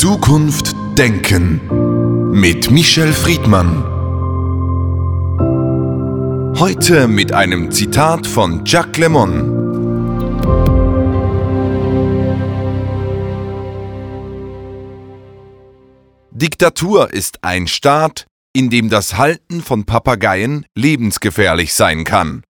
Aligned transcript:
Zukunft 0.00 0.76
denken 0.96 2.30
mit 2.30 2.70
Michel 2.70 3.12
Friedmann. 3.12 3.82
Heute 6.56 7.08
mit 7.08 7.32
einem 7.32 7.72
Zitat 7.72 8.24
von 8.24 8.64
Jacques 8.64 8.96
Lemon. 8.98 9.56
Diktatur 16.30 17.12
ist 17.12 17.42
ein 17.42 17.66
Staat, 17.66 18.28
in 18.52 18.70
dem 18.70 18.90
das 18.90 19.18
Halten 19.18 19.62
von 19.62 19.84
Papageien 19.84 20.64
lebensgefährlich 20.76 21.74
sein 21.74 22.04
kann. 22.04 22.44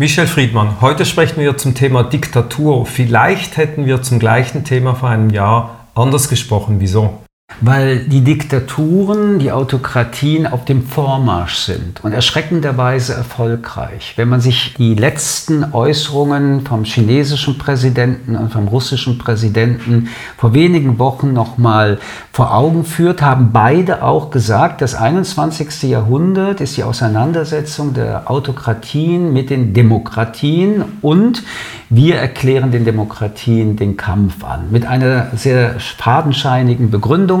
Michel 0.00 0.26
Friedmann, 0.26 0.80
heute 0.80 1.06
sprechen 1.06 1.40
wir 1.40 1.56
zum 1.56 1.76
Thema 1.76 2.02
Diktatur. 2.02 2.84
Vielleicht 2.84 3.58
hätten 3.58 3.86
wir 3.86 4.02
zum 4.02 4.18
gleichen 4.18 4.64
Thema 4.64 4.96
vor 4.96 5.10
einem 5.10 5.30
Jahr 5.30 5.83
anders 5.94 6.28
gesprochen. 6.28 6.80
Wieso? 6.80 7.23
Weil 7.60 8.00
die 8.00 8.22
Diktaturen, 8.22 9.38
die 9.38 9.52
Autokratien 9.52 10.46
auf 10.46 10.64
dem 10.64 10.82
Vormarsch 10.82 11.56
sind 11.56 12.02
und 12.02 12.12
erschreckenderweise 12.12 13.14
erfolgreich. 13.14 14.14
Wenn 14.16 14.28
man 14.28 14.40
sich 14.40 14.74
die 14.76 14.94
letzten 14.94 15.72
Äußerungen 15.72 16.66
vom 16.66 16.84
chinesischen 16.84 17.58
Präsidenten 17.58 18.36
und 18.36 18.52
vom 18.52 18.66
russischen 18.66 19.18
Präsidenten 19.18 20.08
vor 20.36 20.54
wenigen 20.54 20.98
Wochen 20.98 21.32
nochmal 21.32 21.98
vor 22.32 22.54
Augen 22.54 22.84
führt, 22.84 23.22
haben 23.22 23.52
beide 23.52 24.02
auch 24.02 24.30
gesagt, 24.30 24.80
das 24.80 24.94
21. 24.94 25.84
Jahrhundert 25.84 26.60
ist 26.60 26.76
die 26.76 26.82
Auseinandersetzung 26.82 27.94
der 27.94 28.30
Autokratien 28.30 29.32
mit 29.32 29.50
den 29.50 29.74
Demokratien 29.74 30.84
und 31.02 31.42
wir 31.90 32.16
erklären 32.16 32.72
den 32.72 32.84
Demokratien 32.84 33.76
den 33.76 33.96
Kampf 33.96 34.42
an. 34.44 34.70
Mit 34.70 34.86
einer 34.86 35.28
sehr 35.36 35.78
fadenscheinigen 35.78 36.90
Begründung, 36.90 37.33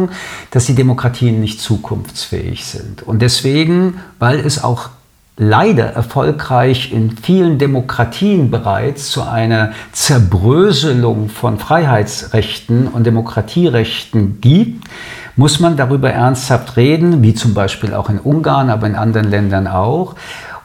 dass 0.50 0.66
die 0.66 0.74
Demokratien 0.74 1.40
nicht 1.40 1.60
zukunftsfähig 1.60 2.64
sind. 2.64 3.02
Und 3.02 3.20
deswegen, 3.20 4.00
weil 4.18 4.40
es 4.40 4.62
auch 4.62 4.90
leider 5.36 5.86
erfolgreich 5.86 6.92
in 6.92 7.16
vielen 7.16 7.58
Demokratien 7.58 8.50
bereits 8.50 9.10
zu 9.10 9.22
einer 9.22 9.72
Zerbröselung 9.92 11.28
von 11.28 11.58
Freiheitsrechten 11.58 12.86
und 12.86 13.04
Demokratierechten 13.04 14.40
gibt, 14.40 14.84
muss 15.36 15.58
man 15.58 15.76
darüber 15.76 16.10
ernsthaft 16.10 16.76
reden, 16.76 17.22
wie 17.22 17.34
zum 17.34 17.54
Beispiel 17.54 17.94
auch 17.94 18.08
in 18.08 18.20
Ungarn, 18.20 18.70
aber 18.70 18.86
in 18.86 18.94
anderen 18.94 19.28
Ländern 19.28 19.66
auch. 19.66 20.14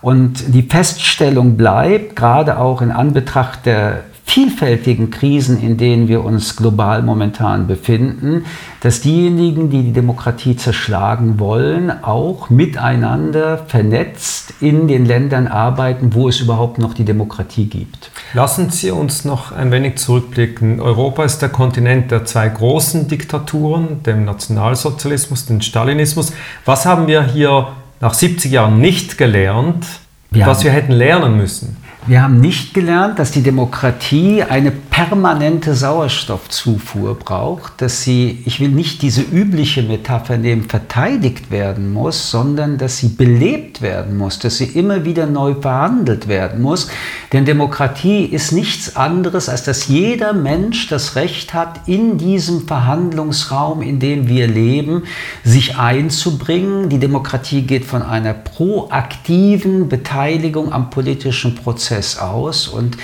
Und 0.01 0.53
die 0.53 0.61
Feststellung 0.61 1.57
bleibt, 1.57 2.15
gerade 2.15 2.59
auch 2.59 2.81
in 2.81 2.91
Anbetracht 2.91 3.65
der 3.65 4.03
vielfältigen 4.29 5.09
Krisen, 5.09 5.59
in 5.59 5.77
denen 5.77 6.07
wir 6.07 6.23
uns 6.23 6.55
global 6.55 7.01
momentan 7.01 7.65
befinden, 7.65 8.45
dass 8.81 9.01
diejenigen, 9.01 9.71
die 9.71 9.81
die 9.81 9.91
Demokratie 9.91 10.55
zerschlagen 10.55 11.39
wollen, 11.39 11.91
auch 12.03 12.51
miteinander 12.51 13.57
vernetzt 13.57 14.53
in 14.61 14.87
den 14.87 15.05
Ländern 15.05 15.47
arbeiten, 15.47 16.13
wo 16.13 16.29
es 16.29 16.41
überhaupt 16.41 16.77
noch 16.77 16.93
die 16.93 17.05
Demokratie 17.05 17.65
gibt. 17.65 18.11
Lassen 18.35 18.69
Sie 18.69 18.91
uns 18.91 19.25
noch 19.25 19.51
ein 19.51 19.71
wenig 19.71 19.97
zurückblicken. 19.97 20.79
Europa 20.79 21.23
ist 21.23 21.41
der 21.41 21.49
Kontinent 21.49 22.11
der 22.11 22.23
zwei 22.25 22.49
großen 22.49 23.07
Diktaturen, 23.07 24.03
dem 24.03 24.25
Nationalsozialismus, 24.25 25.47
dem 25.47 25.61
Stalinismus. 25.61 26.33
Was 26.65 26.85
haben 26.85 27.07
wir 27.07 27.23
hier 27.23 27.69
nach 27.99 28.13
70 28.13 28.51
Jahren 28.51 28.79
nicht 28.79 29.17
gelernt, 29.17 29.87
wir 30.29 30.45
was 30.45 30.63
wir 30.63 30.71
hätten 30.71 30.91
lernen 30.91 31.35
müssen? 31.35 31.88
Wir 32.09 32.23
haben 32.23 32.41
nicht 32.41 32.73
gelernt, 32.73 33.19
dass 33.19 33.29
die 33.29 33.43
Demokratie 33.43 34.41
eine 34.41 34.71
permanente 34.71 35.75
Sauerstoffzufuhr 35.75 37.13
braucht, 37.13 37.79
dass 37.83 38.01
sie, 38.01 38.41
ich 38.45 38.59
will 38.59 38.69
nicht 38.69 39.03
diese 39.03 39.21
übliche 39.21 39.83
Metapher 39.83 40.39
nehmen, 40.39 40.63
verteidigt 40.63 41.51
werden 41.51 41.93
muss, 41.93 42.31
sondern 42.31 42.79
dass 42.79 42.97
sie 42.97 43.09
belebt 43.09 43.83
werden 43.83 44.17
muss, 44.17 44.39
dass 44.39 44.57
sie 44.57 44.65
immer 44.65 45.05
wieder 45.05 45.27
neu 45.27 45.53
verhandelt 45.53 46.27
werden 46.27 46.63
muss. 46.63 46.89
Denn 47.31 47.45
Demokratie 47.45 48.25
ist 48.25 48.51
nichts 48.51 48.95
anderes, 48.95 49.49
als 49.49 49.63
dass 49.63 49.87
jeder 49.87 50.33
Mensch 50.33 50.87
das 50.87 51.15
Recht 51.15 51.53
hat, 51.53 51.87
in 51.87 52.17
diesem 52.17 52.65
Verhandlungsraum, 52.65 53.83
in 53.83 53.99
dem 53.99 54.27
wir 54.27 54.47
leben, 54.47 55.03
sich 55.43 55.77
einzubringen. 55.77 56.89
Die 56.89 56.97
Demokratie 56.97 57.61
geht 57.61 57.85
von 57.85 58.01
einer 58.01 58.33
proaktiven 58.33 59.89
Beteiligung 59.89 60.73
am 60.73 60.89
politischen 60.89 61.53
Prozess 61.53 62.17
aus 62.17 62.67
und 62.67 62.97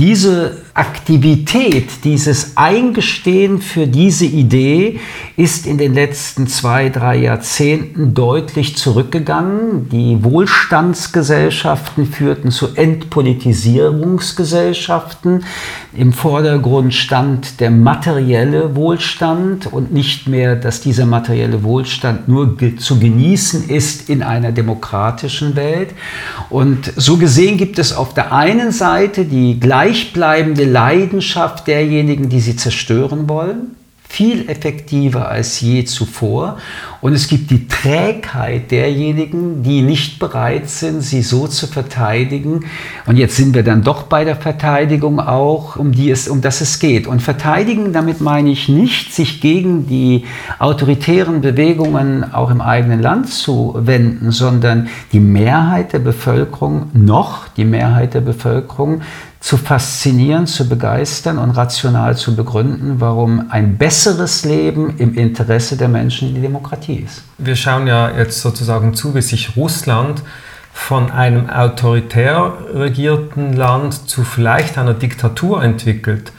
diese 0.00 0.56
Aktivität, 0.72 2.04
dieses 2.04 2.56
Eingestehen 2.56 3.60
für 3.60 3.86
diese 3.86 4.24
Idee 4.24 4.98
ist 5.36 5.66
in 5.66 5.76
den 5.76 5.92
letzten 5.92 6.46
zwei, 6.46 6.88
drei 6.88 7.18
Jahrzehnten 7.18 8.14
deutlich 8.14 8.78
zurückgegangen. 8.78 9.90
Die 9.90 10.24
Wohlstandsgesellschaften 10.24 12.06
führten 12.06 12.50
zu 12.50 12.68
Entpolitisierungsgesellschaften. 12.76 15.44
Im 15.92 16.14
Vordergrund 16.14 16.94
stand 16.94 17.60
der 17.60 17.70
materielle 17.70 18.74
Wohlstand 18.76 19.70
und 19.70 19.92
nicht 19.92 20.28
mehr, 20.28 20.56
dass 20.56 20.80
dieser 20.80 21.04
materielle 21.04 21.62
Wohlstand 21.62 22.26
nur 22.26 22.56
zu 22.78 22.98
genießen 22.98 23.68
ist 23.68 24.08
in 24.08 24.22
einer 24.22 24.52
demokratischen 24.52 25.56
Welt. 25.56 25.90
Und 26.48 26.90
so 26.96 27.18
gesehen 27.18 27.58
gibt 27.58 27.78
es 27.78 27.92
auf 27.92 28.14
der 28.14 28.32
einen 28.32 28.72
Seite 28.72 29.26
die 29.26 29.60
gleichbleibende 29.90 30.64
Leidenschaft 30.64 31.66
derjenigen, 31.66 32.28
die 32.28 32.38
sie 32.38 32.54
zerstören 32.54 33.28
wollen, 33.28 33.74
viel 34.08 34.48
effektiver 34.48 35.28
als 35.28 35.60
je 35.60 35.84
zuvor. 35.84 36.58
Und 37.00 37.12
es 37.12 37.28
gibt 37.28 37.50
die 37.50 37.68
Trägheit 37.68 38.70
derjenigen, 38.70 39.62
die 39.62 39.82
nicht 39.82 40.18
bereit 40.18 40.68
sind, 40.68 41.00
sie 41.00 41.22
so 41.22 41.46
zu 41.46 41.68
verteidigen. 41.68 42.66
Und 43.06 43.16
jetzt 43.16 43.36
sind 43.36 43.54
wir 43.54 43.62
dann 43.62 43.82
doch 43.82 44.02
bei 44.02 44.24
der 44.24 44.34
Verteidigung 44.34 45.20
auch, 45.20 45.76
um 45.76 45.92
die 45.92 46.10
es, 46.10 46.28
um 46.28 46.40
das 46.40 46.60
es 46.60 46.80
geht. 46.80 47.06
Und 47.06 47.22
verteidigen, 47.22 47.92
damit 47.92 48.20
meine 48.20 48.50
ich 48.50 48.68
nicht, 48.68 49.14
sich 49.14 49.40
gegen 49.40 49.86
die 49.86 50.24
autoritären 50.58 51.40
Bewegungen 51.40 52.32
auch 52.32 52.50
im 52.50 52.60
eigenen 52.60 53.00
Land 53.00 53.28
zu 53.28 53.76
wenden, 53.78 54.32
sondern 54.32 54.88
die 55.12 55.20
Mehrheit 55.20 55.92
der 55.92 56.00
Bevölkerung, 56.00 56.90
noch 56.92 57.46
die 57.48 57.64
Mehrheit 57.64 58.14
der 58.14 58.22
Bevölkerung, 58.22 59.02
zu 59.40 59.56
faszinieren, 59.56 60.46
zu 60.46 60.68
begeistern 60.68 61.38
und 61.38 61.50
rational 61.52 62.16
zu 62.16 62.36
begründen, 62.36 63.00
warum 63.00 63.46
ein 63.50 63.78
besseres 63.78 64.44
Leben 64.44 64.98
im 64.98 65.14
Interesse 65.14 65.78
der 65.78 65.88
Menschen 65.88 66.28
in 66.28 66.34
die 66.34 66.42
Demokratie 66.42 67.06
ist. 67.06 67.22
Wir 67.38 67.56
schauen 67.56 67.86
ja 67.86 68.10
jetzt 68.10 68.42
sozusagen 68.42 68.92
zu, 68.92 69.14
wie 69.14 69.22
sich 69.22 69.56
Russland 69.56 70.22
von 70.72 71.10
einem 71.10 71.48
autoritär 71.48 72.52
regierten 72.74 73.54
Land 73.54 74.08
zu 74.08 74.24
vielleicht 74.24 74.76
einer 74.76 74.94
Diktatur 74.94 75.62
entwickelt. 75.62 76.32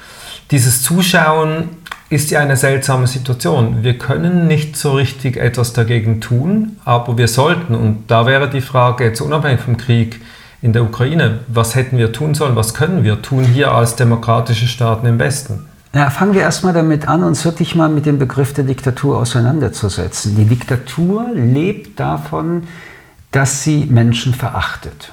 Dieses 0.51 0.83
Zuschauen 0.83 1.69
ist 2.09 2.29
ja 2.29 2.39
eine 2.39 2.57
seltsame 2.57 3.07
Situation. 3.07 3.83
Wir 3.83 3.97
können 3.97 4.45
nicht 4.45 4.75
so 4.77 4.93
richtig 4.93 5.37
etwas 5.37 5.73
dagegen 5.73 6.21
tun, 6.21 6.77
aber 6.85 7.17
wir 7.17 7.27
sollten. 7.27 7.73
Und 7.73 8.11
da 8.11 8.25
wäre 8.25 8.49
die 8.49 8.61
Frage 8.61 9.05
jetzt 9.05 9.21
unabhängig 9.21 9.61
vom 9.61 9.77
Krieg, 9.77 10.21
in 10.61 10.73
der 10.73 10.83
Ukraine. 10.83 11.39
Was 11.47 11.75
hätten 11.75 11.97
wir 11.97 12.11
tun 12.11 12.35
sollen? 12.35 12.55
Was 12.55 12.73
können 12.73 13.03
wir 13.03 13.21
tun 13.21 13.43
hier 13.43 13.71
als 13.71 13.95
demokratische 13.95 14.67
Staaten 14.67 15.07
im 15.07 15.19
Westen? 15.19 15.65
Ja, 15.93 16.09
fangen 16.09 16.33
wir 16.33 16.41
erstmal 16.41 16.73
damit 16.73 17.07
an, 17.07 17.23
uns 17.23 17.43
wirklich 17.43 17.75
mal 17.75 17.89
mit 17.89 18.05
dem 18.05 18.17
Begriff 18.17 18.53
der 18.53 18.63
Diktatur 18.63 19.17
auseinanderzusetzen. 19.17 20.37
Die 20.37 20.45
Diktatur 20.45 21.25
lebt 21.33 21.99
davon, 21.99 22.63
dass 23.31 23.63
sie 23.63 23.87
Menschen 23.89 24.33
verachtet. 24.33 25.11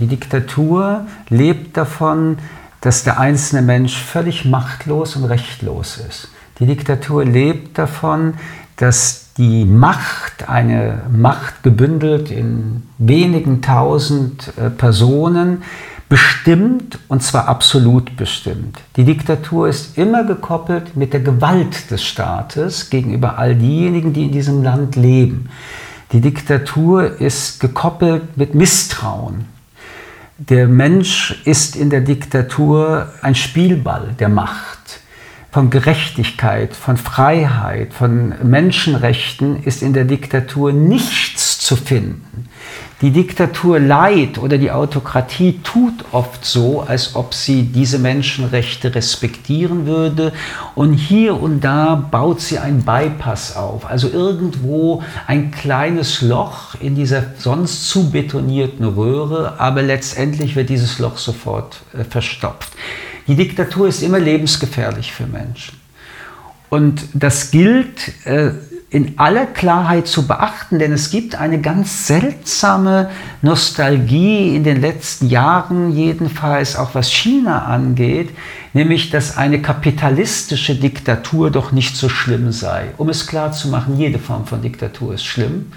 Die 0.00 0.08
Diktatur 0.08 1.06
lebt 1.28 1.76
davon, 1.76 2.38
dass 2.80 3.04
der 3.04 3.20
einzelne 3.20 3.62
Mensch 3.62 3.96
völlig 3.96 4.44
machtlos 4.44 5.14
und 5.14 5.24
rechtlos 5.24 5.98
ist. 5.98 6.28
Die 6.58 6.66
Diktatur 6.66 7.24
lebt 7.24 7.78
davon, 7.78 8.34
dass 8.76 9.32
die 9.36 9.64
Macht, 9.64 10.48
eine 10.48 11.02
Macht 11.10 11.62
gebündelt 11.62 12.30
in 12.30 12.82
wenigen 12.98 13.62
tausend 13.62 14.52
äh, 14.56 14.70
Personen, 14.70 15.62
bestimmt 16.08 16.98
und 17.08 17.22
zwar 17.22 17.48
absolut 17.48 18.16
bestimmt. 18.16 18.78
Die 18.96 19.04
Diktatur 19.04 19.68
ist 19.68 19.98
immer 19.98 20.24
gekoppelt 20.24 20.96
mit 20.96 21.12
der 21.12 21.20
Gewalt 21.20 21.90
des 21.90 22.04
Staates 22.04 22.90
gegenüber 22.90 23.38
all 23.38 23.56
diejenigen, 23.56 24.12
die 24.12 24.26
in 24.26 24.32
diesem 24.32 24.62
Land 24.62 24.96
leben. 24.96 25.48
Die 26.12 26.20
Diktatur 26.20 27.20
ist 27.20 27.58
gekoppelt 27.58 28.36
mit 28.36 28.54
Misstrauen. 28.54 29.46
Der 30.38 30.68
Mensch 30.68 31.42
ist 31.44 31.74
in 31.74 31.90
der 31.90 32.02
Diktatur 32.02 33.08
ein 33.22 33.34
Spielball 33.34 34.14
der 34.18 34.28
Macht 34.28 34.83
von 35.54 35.70
Gerechtigkeit, 35.70 36.74
von 36.74 36.96
Freiheit, 36.96 37.94
von 37.94 38.34
Menschenrechten 38.42 39.62
ist 39.62 39.82
in 39.82 39.92
der 39.92 40.04
Diktatur 40.04 40.72
nichts 40.72 41.60
zu 41.60 41.76
finden. 41.76 42.48
Die 43.02 43.12
Diktatur 43.12 43.78
leiht 43.78 44.38
oder 44.38 44.58
die 44.58 44.72
Autokratie 44.72 45.60
tut 45.62 46.06
oft 46.10 46.44
so, 46.44 46.80
als 46.80 47.14
ob 47.14 47.34
sie 47.34 47.62
diese 47.62 48.00
Menschenrechte 48.00 48.96
respektieren 48.96 49.86
würde. 49.86 50.32
Und 50.74 50.94
hier 50.94 51.40
und 51.40 51.60
da 51.60 51.94
baut 51.94 52.40
sie 52.40 52.58
einen 52.58 52.82
Bypass 52.82 53.54
auf. 53.54 53.88
Also 53.88 54.08
irgendwo 54.08 55.04
ein 55.28 55.52
kleines 55.52 56.20
Loch 56.20 56.74
in 56.80 56.96
dieser 56.96 57.26
sonst 57.38 57.88
zu 57.88 58.10
betonierten 58.10 58.86
Röhre, 58.86 59.60
aber 59.60 59.82
letztendlich 59.82 60.56
wird 60.56 60.68
dieses 60.68 60.98
Loch 60.98 61.16
sofort 61.16 61.82
äh, 61.96 62.02
verstopft. 62.02 62.72
Die 63.26 63.36
Diktatur 63.36 63.88
ist 63.88 64.02
immer 64.02 64.18
lebensgefährlich 64.18 65.12
für 65.12 65.26
Menschen. 65.26 65.80
Und 66.68 67.04
das 67.14 67.50
gilt 67.50 68.26
äh, 68.26 68.50
in 68.90 69.18
aller 69.18 69.46
Klarheit 69.46 70.06
zu 70.06 70.26
beachten, 70.26 70.78
denn 70.78 70.92
es 70.92 71.10
gibt 71.10 71.34
eine 71.34 71.60
ganz 71.60 72.06
seltsame 72.06 73.10
Nostalgie 73.42 74.54
in 74.54 74.62
den 74.62 74.80
letzten 74.80 75.28
Jahren, 75.28 75.96
jedenfalls 75.96 76.76
auch 76.76 76.94
was 76.94 77.10
China 77.10 77.64
angeht, 77.64 78.30
nämlich 78.72 79.10
dass 79.10 79.36
eine 79.36 79.60
kapitalistische 79.60 80.76
Diktatur 80.76 81.50
doch 81.50 81.72
nicht 81.72 81.96
so 81.96 82.08
schlimm 82.08 82.52
sei. 82.52 82.92
Um 82.96 83.08
es 83.08 83.26
klar 83.26 83.50
zu 83.50 83.68
machen, 83.68 83.98
jede 83.98 84.20
Form 84.20 84.46
von 84.46 84.62
Diktatur 84.62 85.14
ist 85.14 85.24
schlimm. 85.24 85.72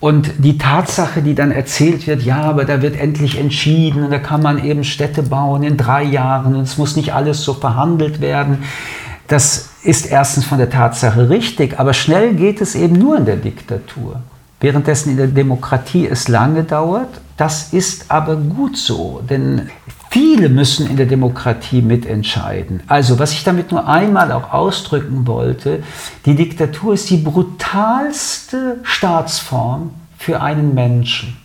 Und 0.00 0.30
die 0.38 0.58
Tatsache, 0.58 1.22
die 1.22 1.34
dann 1.34 1.50
erzählt 1.50 2.06
wird, 2.06 2.22
ja, 2.22 2.42
aber 2.42 2.64
da 2.64 2.82
wird 2.82 2.96
endlich 2.96 3.36
entschieden 3.38 4.04
und 4.04 4.12
da 4.12 4.20
kann 4.20 4.40
man 4.40 4.64
eben 4.64 4.84
Städte 4.84 5.24
bauen 5.24 5.64
in 5.64 5.76
drei 5.76 6.04
Jahren 6.04 6.54
und 6.54 6.62
es 6.62 6.78
muss 6.78 6.94
nicht 6.94 7.14
alles 7.14 7.42
so 7.42 7.54
verhandelt 7.54 8.20
werden, 8.20 8.62
das 9.26 9.70
ist 9.82 10.06
erstens 10.06 10.44
von 10.44 10.58
der 10.58 10.70
Tatsache 10.70 11.28
richtig, 11.28 11.78
aber 11.80 11.92
schnell 11.94 12.34
geht 12.34 12.60
es 12.60 12.74
eben 12.74 12.96
nur 12.96 13.16
in 13.16 13.26
der 13.26 13.36
Diktatur. 13.36 14.22
Währenddessen 14.60 15.10
in 15.10 15.16
der 15.16 15.26
Demokratie 15.26 16.06
es 16.06 16.28
lange 16.28 16.64
dauert, 16.64 17.20
das 17.36 17.72
ist 17.72 18.10
aber 18.10 18.36
gut 18.36 18.76
so, 18.76 19.22
denn 19.28 19.68
viele 20.10 20.48
müssen 20.48 20.88
in 20.88 20.96
der 20.96 21.06
Demokratie 21.06 21.82
mitentscheiden. 21.82 22.82
Also, 22.86 23.18
was 23.18 23.32
ich 23.32 23.44
damit 23.44 23.70
nur 23.70 23.86
einmal 23.86 24.32
auch 24.32 24.52
ausdrücken 24.52 25.26
wollte, 25.26 25.82
die 26.26 26.34
Diktatur 26.34 26.94
ist 26.94 27.10
die 27.10 27.18
brutalste 27.18 28.78
Staatsform 28.82 29.90
für 30.18 30.40
einen 30.40 30.74
Menschen. 30.74 31.36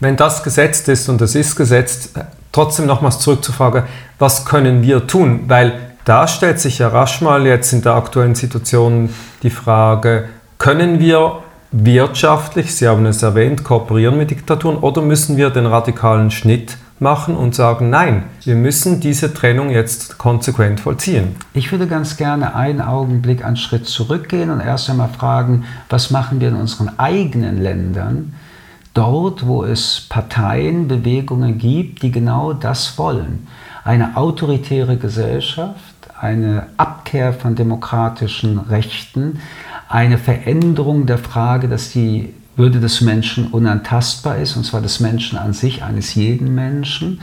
Wenn 0.00 0.16
das 0.16 0.42
gesetzt 0.42 0.88
ist 0.88 1.08
und 1.08 1.20
es 1.20 1.34
ist 1.34 1.56
gesetzt, 1.56 2.18
trotzdem 2.52 2.86
nochmals 2.86 3.20
zurück 3.20 3.44
zur 3.44 3.54
Frage, 3.54 3.84
was 4.18 4.44
können 4.44 4.82
wir 4.82 5.06
tun? 5.06 5.44
Weil 5.48 5.94
da 6.04 6.28
stellt 6.28 6.60
sich 6.60 6.78
ja 6.78 6.88
rasch 6.88 7.20
mal 7.20 7.46
jetzt 7.46 7.72
in 7.72 7.82
der 7.82 7.94
aktuellen 7.94 8.34
Situation 8.34 9.08
die 9.42 9.50
Frage, 9.50 10.28
können 10.58 11.00
wir 11.00 11.42
wirtschaftlich, 11.72 12.74
Sie 12.74 12.86
haben 12.86 13.04
es 13.06 13.22
erwähnt, 13.22 13.64
kooperieren 13.64 14.16
mit 14.16 14.30
Diktaturen 14.30 14.76
oder 14.76 15.02
müssen 15.02 15.36
wir 15.36 15.50
den 15.50 15.66
radikalen 15.66 16.30
Schnitt 16.30 16.76
machen 17.00 17.36
und 17.36 17.54
sagen, 17.54 17.90
nein, 17.90 18.24
wir 18.44 18.54
müssen 18.54 19.00
diese 19.00 19.34
Trennung 19.34 19.70
jetzt 19.70 20.16
konsequent 20.18 20.80
vollziehen. 20.80 21.36
Ich 21.52 21.72
würde 21.72 21.86
ganz 21.86 22.16
gerne 22.16 22.54
einen 22.54 22.80
Augenblick 22.80 23.44
einen 23.44 23.56
Schritt 23.56 23.86
zurückgehen 23.86 24.50
und 24.50 24.60
erst 24.60 24.88
einmal 24.88 25.08
fragen, 25.08 25.64
was 25.88 26.10
machen 26.10 26.40
wir 26.40 26.48
in 26.48 26.56
unseren 26.56 26.98
eigenen 26.98 27.60
Ländern, 27.60 28.34
dort, 28.94 29.46
wo 29.46 29.64
es 29.64 30.06
Parteien, 30.08 30.86
Bewegungen 30.86 31.58
gibt, 31.58 32.02
die 32.02 32.12
genau 32.12 32.52
das 32.52 32.96
wollen. 32.96 33.48
Eine 33.84 34.16
autoritäre 34.16 34.96
Gesellschaft, 34.96 35.94
eine 36.18 36.68
Abkehr 36.76 37.32
von 37.32 37.56
demokratischen 37.56 38.58
Rechten, 38.58 39.40
eine 39.88 40.16
Veränderung 40.16 41.06
der 41.06 41.18
Frage, 41.18 41.68
dass 41.68 41.90
die 41.90 42.32
Würde 42.56 42.80
des 42.80 43.00
Menschen 43.00 43.48
unantastbar 43.48 44.38
ist, 44.38 44.56
und 44.56 44.64
zwar 44.64 44.80
des 44.80 45.00
Menschen 45.00 45.38
an 45.38 45.52
sich, 45.52 45.82
eines 45.82 46.14
jeden 46.14 46.54
Menschen. 46.54 47.20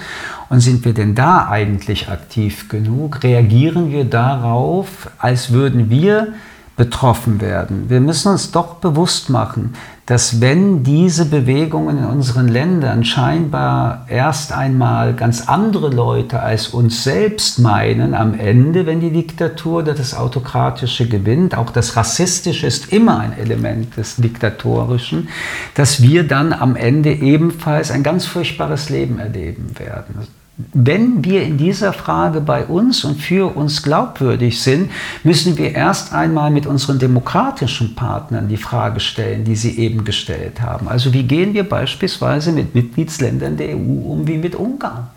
Und 0.50 0.60
sind 0.60 0.84
wir 0.84 0.94
denn 0.94 1.16
da 1.16 1.48
eigentlich 1.50 2.10
aktiv 2.10 2.68
genug? 2.68 3.24
Reagieren 3.24 3.92
wir 3.92 4.06
darauf, 4.06 5.10
als 5.20 5.52
würden 5.52 5.90
wir 5.90 6.34
betroffen 6.82 7.42
werden? 7.42 7.92
Wir 7.92 8.02
müssen 8.02 8.32
uns 8.32 8.50
doch 8.50 8.78
bewusst 8.78 9.30
machen, 9.30 9.76
dass 10.08 10.42
wenn 10.42 10.82
diese 10.82 11.26
Bewegungen 11.26 12.00
in 12.00 12.06
unseren 12.06 12.48
Ländern 12.48 13.06
scheinbar 13.06 14.08
erst 14.10 14.52
einmal 14.52 15.14
ganz 15.14 15.48
andere 15.48 15.90
Leute 15.90 16.40
als 16.40 16.70
uns 16.70 17.04
selbst 17.04 17.60
meinen, 17.60 18.16
am 18.16 18.34
Ende, 18.34 18.88
wenn 18.88 19.00
die 19.00 19.12
Diktatur 19.12 19.84
oder 19.84 19.94
das 19.94 20.16
Autokratische 20.16 21.08
gewinnt, 21.08 21.56
auch 21.56 21.70
das 21.70 21.96
Rassistische 21.96 22.66
ist 22.66 22.92
immer 22.92 23.20
ein 23.20 23.38
Element 23.38 23.96
des 23.96 24.16
Diktatorischen, 24.16 25.30
dass 25.76 26.02
wir 26.02 26.28
dann 26.28 26.52
am 26.52 26.76
Ende 26.76 27.14
ebenfalls 27.14 27.92
ein 27.92 28.02
ganz 28.02 28.26
furchtbares 28.26 28.90
Leben 28.90 29.20
erleben 29.20 29.68
werden 29.78 30.16
wenn 30.58 31.24
wir 31.24 31.44
in 31.44 31.58
dieser 31.58 31.94
Frage 31.94 32.42
bei 32.42 32.66
uns 32.66 33.06
und 33.06 33.22
für 33.22 33.56
uns 33.56 33.84
glaubwürdig 33.84 34.62
sind, 34.62 34.92
müssen 35.24 35.58
wir 35.58 35.74
erst 35.74 36.14
einmal 36.14 36.52
mit 36.52 36.66
unseren 36.66 37.00
demokratischen 37.00 37.96
Partnern 37.96 38.48
die 38.48 38.58
Frage 38.58 39.00
stellen, 39.00 39.44
die 39.44 39.56
Sie 39.56 39.80
eben 39.80 40.04
gestellt 40.04 40.62
haben. 40.62 40.88
Also 40.88 41.14
wie 41.14 41.24
gehen 41.24 41.54
wir 41.54 41.68
beispielsweise 41.68 42.52
mit 42.52 42.76
Mitgliedsländern 42.76 43.58
der 43.58 43.70
EU 43.76 44.12
um 44.12 44.28
wie 44.28 44.38
mit 44.38 44.56
Ungarn? 44.56 45.08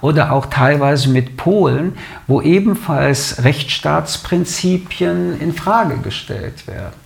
Oder 0.00 0.32
auch 0.32 0.46
teilweise 0.46 1.10
mit 1.10 1.36
Polen, 1.36 1.92
wo 2.26 2.40
ebenfalls 2.40 3.44
Rechtsstaatsprinzipien 3.44 5.40
in 5.40 5.52
Frage 5.52 5.98
gestellt 5.98 6.66
werden. 6.66 7.01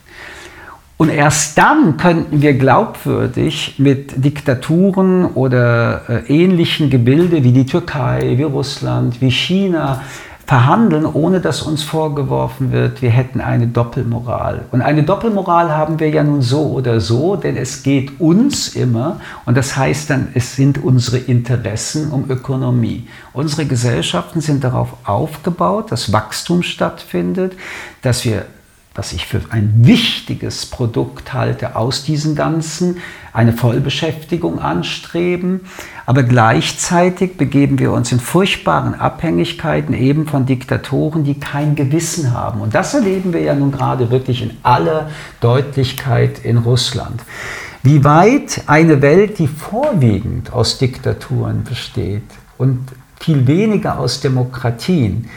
Und 0.99 1.11
erst 1.11 1.59
dann 1.59 1.99
könnten 1.99 2.41
wir 2.41 2.55
glaubwürdig 2.55 3.75
mit 3.79 4.25
Diktaturen 4.25 5.27
oder 5.27 6.09
äh, 6.09 6.35
ähnlichen 6.35 6.89
Gebilde 6.89 7.45
wie 7.45 7.53
die 7.53 7.67
Türkei, 7.67 8.35
wie 8.37 8.45
Russland, 8.45 9.21
wie 9.21 9.31
China 9.31 10.01
verhandeln, 10.47 11.07
ohne 11.07 11.41
dass 11.41 11.63
uns 11.63 11.83
vorgeworfen 11.83 12.71
wird, 12.71 13.03
wir 13.03 13.11
hätten 13.11 13.41
eine 13.41 13.67
Doppelmoral. 13.67 14.67
Und 14.71 14.81
eine 14.81 15.03
Doppelmoral 15.03 15.77
haben 15.77 15.99
wir 15.99 16.09
ja 16.09 16.23
nun 16.23 16.41
so 16.41 16.71
oder 16.71 17.01
so, 17.01 17.35
denn 17.35 17.57
es 17.57 17.83
geht 17.83 18.21
uns 18.21 18.69
immer, 18.69 19.21
und 19.45 19.57
das 19.57 19.77
heißt 19.77 20.09
dann, 20.09 20.29
es 20.35 20.55
sind 20.55 20.83
unsere 20.83 21.19
Interessen 21.19 22.13
um 22.13 22.31
Ökonomie. 22.31 23.09
Unsere 23.33 23.67
Gesellschaften 23.67 24.41
sind 24.41 24.63
darauf 24.63 24.95
aufgebaut, 25.05 25.91
dass 25.91 26.13
Wachstum 26.13 26.63
stattfindet, 26.63 27.55
dass 28.03 28.25
wir 28.25 28.45
was 28.97 29.13
ich 29.13 29.27
für 29.27 29.41
ein 29.51 29.73
wichtiges 29.77 30.67
Produkt 30.67 31.35
halte, 31.35 31.77
aus 31.77 32.05
diesen 32.05 32.35
ganzen, 32.35 32.99
eine 33.33 33.53
Vollbeschäftigung 33.53 34.59
anstreben. 34.59 35.61
Aber 36.07 36.23
gleichzeitig 36.23 37.37
begeben 37.37 37.79
wir 37.79 37.93
uns 37.93 38.11
in 38.11 38.21
furchtbaren 38.21 38.95
Abhängigkeiten 38.95 39.95
eben 39.95 40.27
von 40.27 40.47
Diktatoren, 40.47 41.25
die 41.25 41.39
kein 41.39 41.75
Gewissen 41.75 42.33
haben. 42.33 42.61
Und 42.61 42.75
das 42.75 42.95
erleben 42.95 43.33
wir 43.33 43.41
ja 43.41 43.55
nun 43.55 43.71
gerade 43.71 44.11
wirklich 44.11 44.43
in 44.43 44.53
aller 44.63 45.11
Deutlichkeit 45.41 46.39
in 46.45 46.57
Russland. 46.57 47.21
Wie 47.83 48.03
weit 48.03 48.63
eine 48.67 49.03
Welt, 49.03 49.39
die 49.39 49.47
vorwiegend 49.47 50.53
aus 50.53 50.79
Diktaturen 50.79 51.63
besteht 51.65 52.25
und 52.57 52.81
viel 53.21 53.47
weniger 53.47 53.99
aus 53.99 54.21
Demokratien, 54.21 55.29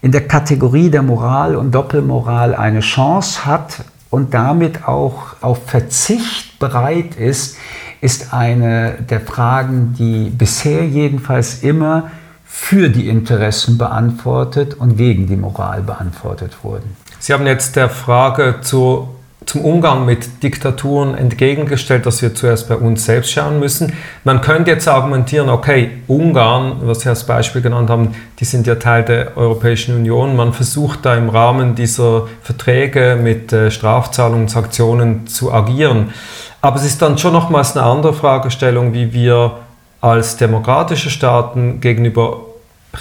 in 0.00 0.12
der 0.12 0.26
Kategorie 0.26 0.90
der 0.90 1.02
Moral 1.02 1.56
und 1.56 1.74
Doppelmoral 1.74 2.54
eine 2.54 2.80
Chance 2.80 3.44
hat 3.44 3.84
und 4.10 4.34
damit 4.34 4.86
auch 4.86 5.36
auf 5.40 5.66
Verzicht 5.66 6.58
bereit 6.58 7.16
ist, 7.16 7.56
ist 8.00 8.32
eine 8.32 8.92
der 9.10 9.20
Fragen, 9.20 9.94
die 9.98 10.30
bisher 10.30 10.86
jedenfalls 10.86 11.62
immer 11.62 12.10
für 12.44 12.88
die 12.88 13.08
Interessen 13.08 13.76
beantwortet 13.76 14.74
und 14.74 14.96
gegen 14.96 15.26
die 15.26 15.36
Moral 15.36 15.82
beantwortet 15.82 16.56
wurden. 16.62 16.96
Sie 17.18 17.32
haben 17.32 17.46
jetzt 17.46 17.76
der 17.76 17.90
Frage 17.90 18.56
zu 18.62 19.08
zum 19.46 19.64
Umgang 19.64 20.04
mit 20.04 20.42
Diktaturen 20.42 21.14
entgegengestellt, 21.14 22.04
dass 22.06 22.20
wir 22.20 22.34
zuerst 22.34 22.68
bei 22.68 22.76
uns 22.76 23.04
selbst 23.04 23.30
schauen 23.30 23.60
müssen. 23.60 23.94
Man 24.24 24.40
könnte 24.40 24.70
jetzt 24.70 24.86
argumentieren, 24.88 25.48
okay, 25.48 25.90
Ungarn, 26.06 26.76
was 26.82 27.00
Sie 27.00 27.08
als 27.08 27.24
Beispiel 27.24 27.62
genannt 27.62 27.88
haben, 27.88 28.14
die 28.40 28.44
sind 28.44 28.66
ja 28.66 28.74
Teil 28.74 29.04
der 29.04 29.36
Europäischen 29.36 29.94
Union. 29.94 30.36
Man 30.36 30.52
versucht 30.52 31.06
da 31.06 31.14
im 31.14 31.30
Rahmen 31.30 31.74
dieser 31.74 32.26
Verträge 32.42 33.18
mit 33.22 33.52
äh, 33.52 33.70
Strafzahlungen 33.70 34.42
und 34.42 34.50
Sanktionen 34.50 35.26
zu 35.26 35.52
agieren. 35.52 36.12
Aber 36.60 36.76
es 36.76 36.84
ist 36.84 37.00
dann 37.00 37.16
schon 37.16 37.32
nochmals 37.32 37.76
eine 37.76 37.86
andere 37.86 38.12
Fragestellung, 38.12 38.92
wie 38.92 39.12
wir 39.12 39.58
als 40.00 40.36
demokratische 40.36 41.10
Staaten 41.10 41.80
gegenüber 41.80 42.40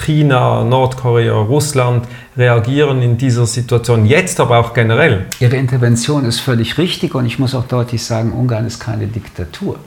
China, 0.06 0.64
Nordkorea, 0.64 1.34
Russland 1.34 2.08
reagieren 2.38 3.02
in 3.02 3.18
dieser 3.18 3.46
Situation, 3.46 4.06
jetzt 4.06 4.40
aber 4.40 4.60
auch 4.60 4.74
generell? 4.74 5.26
Ihre 5.40 5.58
Intervention 5.58 6.26
ist 6.26 6.40
völlig 6.40 6.78
richtig 6.78 7.16
und 7.16 7.26
ich 7.26 7.40
muss 7.40 7.56
auch 7.56 7.68
deutlich 7.68 8.04
sagen, 8.04 8.32
Ungarn 8.32 8.66
ist 8.66 8.80
keine 8.80 9.08
Diktatur. 9.08 9.80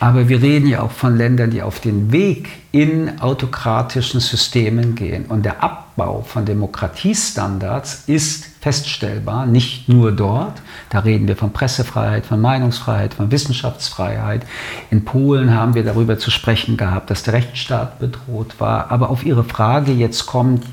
Aber 0.00 0.28
wir 0.28 0.40
reden 0.40 0.68
ja 0.68 0.82
auch 0.82 0.92
von 0.92 1.16
Ländern, 1.16 1.50
die 1.50 1.62
auf 1.62 1.80
den 1.80 2.12
Weg 2.12 2.48
in 2.70 3.20
autokratischen 3.20 4.20
Systemen 4.20 4.94
gehen. 4.94 5.26
Und 5.26 5.44
der 5.44 5.62
Abbau 5.62 6.22
von 6.22 6.44
Demokratiestandards 6.44 8.04
ist 8.06 8.44
feststellbar, 8.60 9.46
nicht 9.46 9.88
nur 9.88 10.12
dort. 10.12 10.60
Da 10.90 10.98
reden 10.98 11.28
wir 11.28 11.36
von 11.36 11.52
Pressefreiheit, 11.52 12.26
von 12.26 12.40
Meinungsfreiheit, 12.40 13.14
von 13.14 13.30
Wissenschaftsfreiheit. 13.30 14.44
In 14.90 15.04
Polen 15.04 15.54
haben 15.54 15.74
wir 15.74 15.84
darüber 15.84 16.18
zu 16.18 16.30
sprechen 16.30 16.76
gehabt, 16.76 17.08
dass 17.08 17.22
der 17.22 17.34
Rechtsstaat 17.34 18.00
bedroht 18.00 18.56
war. 18.58 18.90
Aber 18.90 19.10
auf 19.10 19.24
Ihre 19.24 19.44
Frage 19.44 19.92
jetzt 19.92 20.26
kommt, 20.26 20.64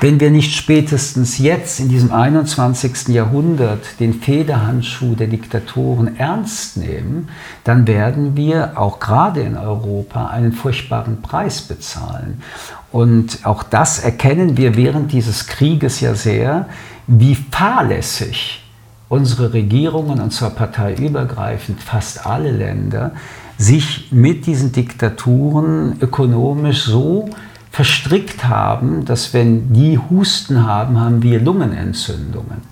wenn 0.00 0.20
wir 0.20 0.30
nicht 0.30 0.54
spätestens 0.54 1.38
jetzt 1.38 1.80
in 1.80 1.88
diesem 1.88 2.12
21. 2.12 3.08
Jahrhundert 3.08 4.00
den 4.00 4.14
Federhandschuh 4.14 5.14
der 5.14 5.26
Diktatoren 5.26 6.16
ernst 6.16 6.76
nehmen, 6.78 7.28
dann 7.62 7.86
werden 7.86 8.36
wir 8.36 8.72
auch 8.76 9.00
gerade 9.00 9.42
in 9.42 9.56
Europa 9.56 10.28
einen 10.28 10.52
furchtbaren 10.52 11.20
Preis 11.28 11.62
bezahlen. 11.62 12.42
Und 12.90 13.44
auch 13.44 13.62
das 13.62 13.98
erkennen 13.98 14.56
wir 14.56 14.76
während 14.76 15.12
dieses 15.12 15.46
Krieges 15.46 16.00
ja 16.00 16.14
sehr, 16.14 16.68
wie 17.06 17.34
fahrlässig 17.34 18.64
unsere 19.08 19.52
Regierungen, 19.52 20.20
und 20.20 20.32
zwar 20.32 20.50
parteiübergreifend 20.50 21.82
fast 21.82 22.26
alle 22.26 22.50
Länder, 22.50 23.12
sich 23.56 24.12
mit 24.12 24.46
diesen 24.46 24.72
Diktaturen 24.72 25.96
ökonomisch 26.00 26.84
so 26.84 27.30
verstrickt 27.70 28.44
haben, 28.44 29.04
dass 29.04 29.34
wenn 29.34 29.72
die 29.72 29.98
Husten 29.98 30.66
haben, 30.66 31.00
haben 31.00 31.22
wir 31.22 31.40
Lungenentzündungen. 31.40 32.62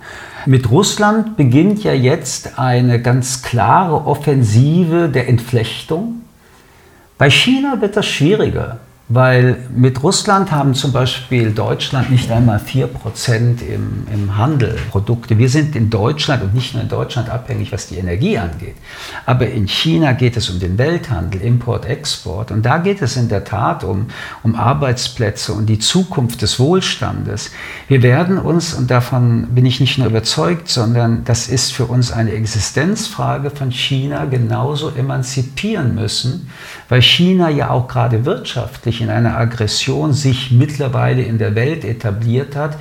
Mit 0.45 0.71
Russland 0.71 1.35
beginnt 1.37 1.83
ja 1.83 1.93
jetzt 1.93 2.57
eine 2.57 3.01
ganz 3.01 3.41
klare 3.41 4.05
Offensive 4.05 5.09
der 5.09 5.27
Entflechtung. 5.27 6.21
Bei 7.17 7.29
China 7.29 7.79
wird 7.81 7.95
das 7.95 8.05
schwieriger. 8.05 8.79
Weil 9.09 9.69
mit 9.73 10.03
Russland 10.03 10.51
haben 10.51 10.73
zum 10.73 10.91
Beispiel 10.91 11.51
Deutschland 11.51 12.11
nicht 12.11 12.29
einmal 12.29 12.57
4% 12.57 13.61
im, 13.61 14.05
im 14.13 14.35
Handel 14.35 14.77
Produkte. 14.91 15.37
Wir 15.37 15.47
sind 15.47 15.77
in 15.77 15.89
Deutschland 15.89 16.43
und 16.43 16.53
nicht 16.53 16.73
nur 16.73 16.83
in 16.83 16.89
Deutschland 16.89 17.29
abhängig, 17.29 17.71
was 17.71 17.87
die 17.87 17.95
Energie 17.95 18.37
angeht. 18.37 18.75
Aber 19.25 19.47
in 19.47 19.69
China 19.69 20.11
geht 20.11 20.35
es 20.35 20.49
um 20.49 20.59
den 20.59 20.77
Welthandel, 20.77 21.39
Import, 21.41 21.85
Export. 21.85 22.51
Und 22.51 22.65
da 22.65 22.79
geht 22.79 23.01
es 23.01 23.15
in 23.15 23.29
der 23.29 23.45
Tat 23.45 23.85
um, 23.85 24.07
um 24.43 24.55
Arbeitsplätze 24.55 25.53
und 25.53 25.67
die 25.67 25.79
Zukunft 25.79 26.41
des 26.41 26.59
Wohlstandes. 26.59 27.51
Wir 27.87 28.03
werden 28.03 28.37
uns, 28.37 28.73
und 28.73 28.91
davon 28.91 29.55
bin 29.55 29.65
ich 29.65 29.79
nicht 29.79 29.97
nur 29.97 30.07
überzeugt, 30.07 30.67
sondern 30.67 31.23
das 31.23 31.47
ist 31.47 31.71
für 31.71 31.85
uns 31.85 32.11
eine 32.11 32.33
Existenzfrage 32.33 33.51
von 33.51 33.71
China 33.71 34.25
genauso 34.25 34.89
emanzipieren 34.89 35.95
müssen, 35.95 36.49
weil 36.89 37.01
China 37.01 37.49
ja 37.49 37.69
auch 37.69 37.87
gerade 37.87 38.25
wirtschaftlich 38.25 38.96
wirklich 38.97 39.01
in 39.01 39.09
einer 39.09 39.37
Aggression 39.37 40.13
sich 40.13 40.51
mittlerweile 40.51 41.21
in 41.21 41.37
der 41.37 41.55
Welt 41.55 41.83
etabliert 41.83 42.55
hat 42.55 42.77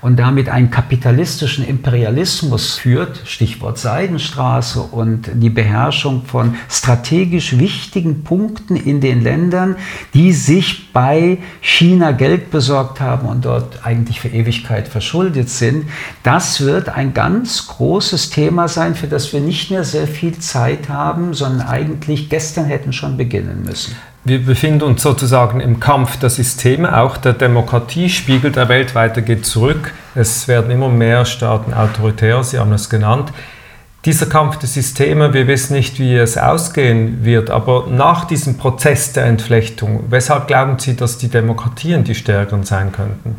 und 0.00 0.18
damit 0.18 0.48
einen 0.48 0.70
kapitalistischen 0.70 1.66
Imperialismus 1.66 2.74
führt, 2.74 3.20
Stichwort 3.24 3.78
Seidenstraße 3.78 4.80
und 4.80 5.30
die 5.34 5.50
Beherrschung 5.50 6.24
von 6.24 6.56
strategisch 6.68 7.58
wichtigen 7.58 8.24
Punkten 8.24 8.76
in 8.76 9.00
den 9.00 9.20
Ländern, 9.20 9.76
die 10.14 10.32
sich 10.32 10.92
bei 10.92 11.38
China 11.60 12.12
Geld 12.12 12.50
besorgt 12.50 13.00
haben 13.00 13.28
und 13.28 13.44
dort 13.44 13.86
eigentlich 13.86 14.20
für 14.20 14.28
Ewigkeit 14.28 14.88
verschuldet 14.88 15.50
sind. 15.50 15.84
Das 16.22 16.60
wird 16.62 16.88
ein 16.88 17.14
ganz 17.14 17.66
großes 17.66 18.30
Thema 18.30 18.68
sein, 18.68 18.94
für 18.94 19.06
das 19.06 19.32
wir 19.32 19.40
nicht 19.40 19.70
mehr 19.70 19.84
sehr 19.84 20.08
viel 20.08 20.38
Zeit 20.38 20.88
haben, 20.88 21.34
sondern 21.34 21.68
eigentlich 21.68 22.28
gestern 22.28 22.64
hätten 22.64 22.92
schon 22.92 23.16
beginnen 23.16 23.62
müssen. 23.64 23.94
Wir 24.30 24.46
befinden 24.46 24.84
uns 24.84 25.02
sozusagen 25.02 25.58
im 25.58 25.80
Kampf 25.80 26.16
der 26.18 26.30
Systeme, 26.30 26.96
auch 26.96 27.16
der 27.16 27.32
Demokratiespiegel 27.32 28.52
der 28.52 28.68
weltweite 28.68 29.22
geht 29.22 29.44
zurück. 29.44 29.92
Es 30.14 30.46
werden 30.46 30.70
immer 30.70 30.88
mehr 30.88 31.24
Staaten 31.24 31.74
autoritär, 31.74 32.44
Sie 32.44 32.60
haben 32.60 32.72
es 32.72 32.88
genannt. 32.88 33.32
Dieser 34.04 34.26
Kampf 34.26 34.58
der 34.58 34.68
Systeme, 34.68 35.34
wir 35.34 35.48
wissen 35.48 35.72
nicht, 35.72 35.98
wie 35.98 36.14
es 36.14 36.38
ausgehen 36.38 37.24
wird, 37.24 37.50
aber 37.50 37.88
nach 37.90 38.24
diesem 38.24 38.56
Prozess 38.56 39.12
der 39.12 39.24
Entflechtung, 39.24 40.04
weshalb 40.10 40.46
glauben 40.46 40.78
Sie, 40.78 40.94
dass 40.94 41.18
die 41.18 41.26
Demokratien 41.26 42.04
die 42.04 42.14
stärkeren 42.14 42.62
sein 42.62 42.92
könnten? 42.92 43.34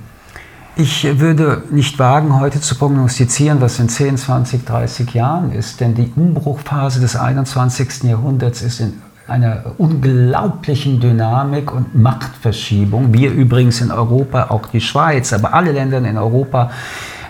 Ich 0.75 1.07
würde 1.21 1.63
nicht 1.71 1.99
wagen, 1.99 2.37
heute 2.37 2.59
zu 2.59 2.75
prognostizieren, 2.75 3.61
was 3.61 3.79
in 3.79 3.87
10, 3.87 4.17
20, 4.17 4.65
30 4.65 5.13
Jahren 5.13 5.53
ist, 5.53 5.79
denn 5.79 5.95
die 5.95 6.11
Umbruchphase 6.17 6.99
des 6.99 7.15
21. 7.15 8.03
Jahrhunderts 8.03 8.61
ist 8.61 8.81
in 8.81 9.01
einer 9.31 9.63
unglaublichen 9.77 10.99
Dynamik 10.99 11.73
und 11.73 11.95
Machtverschiebung. 11.95 13.13
Wir 13.13 13.31
übrigens 13.31 13.81
in 13.81 13.91
Europa, 13.91 14.47
auch 14.49 14.67
die 14.67 14.81
Schweiz, 14.81 15.33
aber 15.33 15.53
alle 15.53 15.71
Länder 15.71 15.97
in 15.97 16.17
Europa 16.17 16.69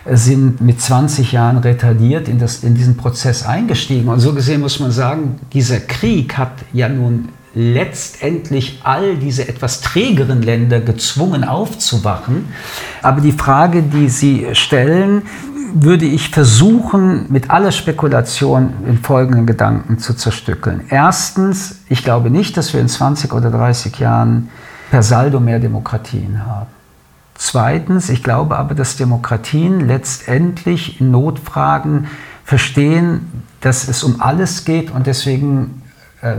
sind 0.06 0.62
mit 0.62 0.82
20 0.82 1.32
Jahren 1.32 1.58
retardiert 1.58 2.28
in, 2.28 2.40
das, 2.40 2.64
in 2.64 2.74
diesen 2.74 2.98
Prozess 2.98 3.46
eingestiegen. 3.46 4.10
Und 4.10 4.20
so 4.20 4.34
gesehen 4.34 4.62
muss 4.62 4.80
man 4.80 4.92
sagen, 4.92 5.40
dieser 5.54 5.80
Krieg 5.80 6.38
hat 6.38 6.54
ja 6.74 6.90
nun 6.90 7.30
letztendlich 7.54 8.80
all 8.84 9.18
diese 9.18 9.48
etwas 9.48 9.82
trägeren 9.82 10.42
Länder 10.42 10.80
gezwungen 10.80 11.44
aufzuwachen. 11.44 12.48
Aber 13.02 13.22
die 13.22 13.34
Frage, 13.34 13.84
die 13.84 14.10
Sie 14.10 14.48
stellen, 14.54 15.24
würde 15.74 16.06
ich 16.06 16.30
versuchen, 16.30 17.26
mit 17.30 17.50
aller 17.50 17.72
Spekulation 17.72 18.74
in 18.88 18.98
folgenden 18.98 19.46
Gedanken 19.46 20.00
zu 20.00 20.14
zerstückeln. 20.14 20.82
Erstens, 20.90 21.82
ich 21.90 22.04
glaube 22.04 22.30
nicht, 22.30 22.58
dass 22.58 22.74
wir 22.74 22.82
in 22.82 22.90
20 22.90 23.34
oder 23.34 23.52
30 23.52 24.00
Jahren 24.00 24.50
per 24.90 25.04
Saldo 25.04 25.40
mehr 25.40 25.60
Demokratien 25.60 26.46
haben. 26.46 26.68
Zweitens, 27.36 28.10
ich 28.10 28.24
glaube 28.24 28.58
aber, 28.58 28.76
dass 28.76 28.98
Demokratien 28.98 29.88
letztendlich 29.88 31.02
in 31.02 31.12
Notfragen 31.12 32.08
verstehen, 32.44 33.44
dass 33.62 33.88
es 33.88 34.04
um 34.04 34.22
alles 34.22 34.66
geht 34.66 34.92
und 34.92 35.08
deswegen 35.08 35.81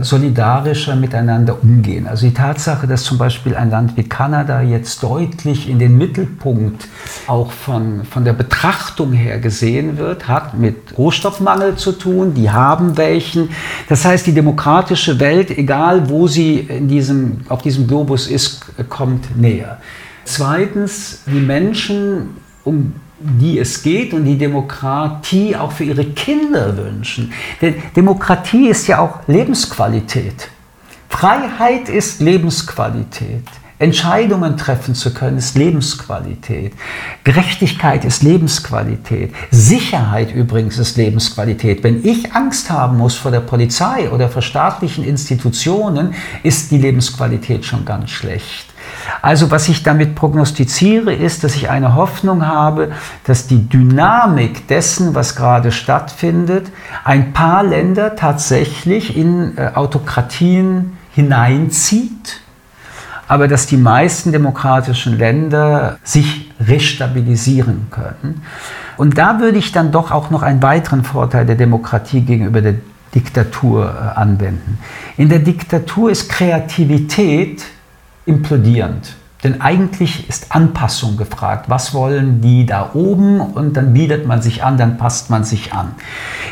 solidarischer 0.01 0.95
miteinander 0.95 1.61
umgehen. 1.61 2.07
Also 2.07 2.25
die 2.25 2.33
Tatsache, 2.33 2.87
dass 2.87 3.03
zum 3.03 3.17
Beispiel 3.17 3.53
ein 3.53 3.69
Land 3.69 3.97
wie 3.97 4.03
Kanada 4.03 4.61
jetzt 4.61 5.03
deutlich 5.03 5.69
in 5.69 5.77
den 5.77 5.97
Mittelpunkt 5.97 6.87
auch 7.27 7.51
von, 7.51 8.05
von 8.05 8.23
der 8.23 8.31
Betrachtung 8.31 9.11
her 9.11 9.39
gesehen 9.39 9.97
wird, 9.97 10.29
hat 10.29 10.57
mit 10.57 10.97
Rohstoffmangel 10.97 11.75
zu 11.75 11.91
tun. 11.91 12.33
Die 12.33 12.49
haben 12.49 12.95
welchen. 12.95 13.49
Das 13.89 14.05
heißt, 14.05 14.25
die 14.25 14.33
demokratische 14.33 15.19
Welt, 15.19 15.51
egal 15.51 16.09
wo 16.09 16.27
sie 16.27 16.59
in 16.59 16.87
diesem, 16.87 17.41
auf 17.49 17.61
diesem 17.61 17.85
Globus 17.85 18.27
ist, 18.27 18.65
kommt 18.87 19.37
näher. 19.37 19.79
Zweitens, 20.23 21.23
die 21.25 21.41
Menschen 21.41 22.37
um 22.63 22.93
die 23.23 23.59
es 23.59 23.81
geht 23.81 24.13
und 24.13 24.25
die 24.25 24.37
Demokratie 24.37 25.55
auch 25.55 25.71
für 25.71 25.85
ihre 25.85 26.05
Kinder 26.05 26.75
wünschen. 26.77 27.33
Denn 27.61 27.75
Demokratie 27.95 28.67
ist 28.67 28.87
ja 28.87 28.99
auch 28.99 29.19
Lebensqualität. 29.27 30.49
Freiheit 31.09 31.89
ist 31.89 32.21
Lebensqualität. 32.21 33.43
Entscheidungen 33.79 34.55
treffen 34.55 34.95
zu 34.95 35.13
können, 35.13 35.37
ist 35.37 35.57
Lebensqualität. 35.57 36.73
Gerechtigkeit 37.23 38.05
ist 38.05 38.23
Lebensqualität. 38.23 39.33
Sicherheit 39.51 40.33
übrigens 40.33 40.77
ist 40.77 40.95
Lebensqualität. 40.95 41.83
Wenn 41.83 42.05
ich 42.05 42.33
Angst 42.33 42.69
haben 42.69 42.97
muss 42.97 43.15
vor 43.15 43.31
der 43.31 43.41
Polizei 43.41 44.09
oder 44.09 44.29
vor 44.29 44.41
staatlichen 44.41 45.03
Institutionen, 45.03 46.13
ist 46.43 46.71
die 46.71 46.77
Lebensqualität 46.77 47.65
schon 47.65 47.83
ganz 47.83 48.11
schlecht. 48.11 48.72
Also 49.21 49.51
was 49.51 49.69
ich 49.69 49.83
damit 49.83 50.15
prognostiziere, 50.15 51.13
ist, 51.13 51.43
dass 51.43 51.55
ich 51.55 51.69
eine 51.69 51.95
Hoffnung 51.95 52.45
habe, 52.45 52.91
dass 53.25 53.47
die 53.47 53.67
Dynamik 53.67 54.67
dessen, 54.67 55.15
was 55.15 55.35
gerade 55.35 55.71
stattfindet, 55.71 56.67
ein 57.03 57.33
paar 57.33 57.63
Länder 57.63 58.15
tatsächlich 58.15 59.15
in 59.15 59.57
äh, 59.57 59.71
Autokratien 59.73 60.97
hineinzieht, 61.13 62.41
aber 63.27 63.47
dass 63.47 63.65
die 63.65 63.77
meisten 63.77 64.31
demokratischen 64.31 65.17
Länder 65.17 65.97
sich 66.03 66.51
restabilisieren 66.59 67.87
können. 67.89 68.41
Und 68.97 69.17
da 69.17 69.39
würde 69.39 69.57
ich 69.57 69.71
dann 69.71 69.91
doch 69.91 70.11
auch 70.11 70.29
noch 70.29 70.43
einen 70.43 70.61
weiteren 70.61 71.03
Vorteil 71.03 71.45
der 71.45 71.55
Demokratie 71.55 72.21
gegenüber 72.21 72.61
der 72.61 72.75
Diktatur 73.15 73.85
äh, 73.85 74.19
anwenden. 74.19 74.79
In 75.17 75.29
der 75.29 75.39
Diktatur 75.39 76.11
ist 76.11 76.29
Kreativität 76.29 77.63
implodierend. 78.25 79.15
Denn 79.43 79.59
eigentlich 79.59 80.29
ist 80.29 80.55
Anpassung 80.55 81.17
gefragt. 81.17 81.65
Was 81.67 81.93
wollen 81.93 82.39
die 82.39 82.65
da 82.65 82.91
oben? 82.93 83.41
Und 83.41 83.75
dann 83.75 83.93
bietet 83.93 84.25
man 84.25 84.41
sich 84.41 84.63
an, 84.63 84.77
dann 84.77 84.97
passt 84.97 85.29
man 85.29 85.43
sich 85.43 85.73
an. 85.73 85.95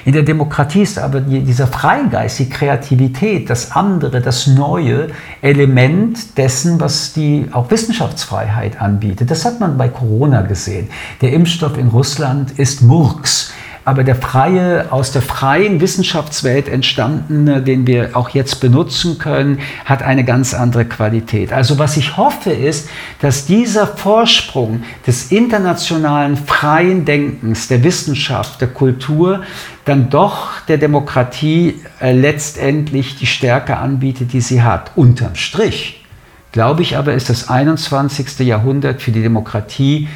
In 0.04 0.12
der 0.12 0.24
Demokratie 0.24 0.82
ist 0.82 1.00
aber 1.00 1.22
dieser 1.22 1.68
Freigeist, 1.68 2.40
die 2.40 2.50
Kreativität, 2.50 3.50
das 3.50 3.72
andere, 3.72 4.20
das 4.20 4.46
neue 4.48 5.08
Element 5.42 6.38
dessen, 6.38 6.82
was 6.82 7.14
die 7.14 7.48
auch 7.54 7.72
Wissenschaftsfreiheit 7.72 8.82
anbietet. 8.82 9.32
Das 9.32 9.46
hat 9.46 9.62
man 9.62 9.78
bei 9.78 9.88
Corona 9.88 10.42
gesehen. 10.42 10.90
Der 11.22 11.32
Impfstoff 11.32 11.78
in 11.78 11.88
Russland 11.88 12.52
ist 12.60 12.82
Murks. 12.82 13.54
Aber 13.84 14.04
der 14.04 14.16
freie, 14.16 14.92
aus 14.92 15.12
der 15.12 15.24
freien 15.24 15.82
Wissenschaftswelt 15.82 16.68
entstandene, 16.68 17.64
den 17.64 17.88
wir 17.88 18.12
auch 18.16 18.30
jetzt 18.30 18.60
benutzen 18.60 19.18
können, 19.18 19.60
hat 19.86 20.04
eine 20.04 20.24
ganz 20.24 20.54
andere 20.54 20.86
Qualität. 20.86 21.52
Also 21.52 21.80
was 21.80 21.98
ich 21.98 22.16
hoffe 22.16 22.52
ist, 22.52 22.90
dass 23.22 23.48
dieser 23.48 23.88
Vorsprung 23.88 24.84
des 25.08 25.32
internationalen 25.32 26.38
freien 26.38 27.06
Denkens, 27.06 27.70
der 27.70 27.84
Wissenschaft, 27.84 28.62
der 28.62 28.68
Kultur, 28.68 29.42
dann 29.86 30.12
doch 30.12 30.60
der 30.68 30.78
Demokratie 30.78 31.82
äh, 32.00 32.12
letztendlich 32.12 33.16
die 33.16 33.26
Stärke 33.26 33.78
anbietet, 33.78 34.34
die 34.34 34.42
sie 34.42 34.62
hat. 34.62 34.92
Unterm 34.96 35.34
Strich, 35.34 36.06
glaube 36.52 36.84
ich 36.84 36.98
aber, 36.98 37.14
ist 37.14 37.32
das 37.32 37.50
21. 37.50 38.40
Jahrhundert 38.42 39.02
für 39.02 39.12
die 39.12 39.24
Demokratie 39.24 40.08